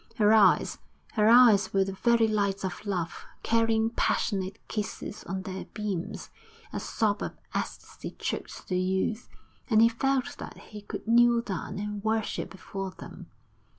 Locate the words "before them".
12.49-13.27